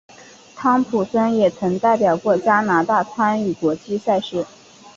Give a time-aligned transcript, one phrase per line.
[0.55, 4.43] 汤普森也曾代表过加拿大参与国际赛事。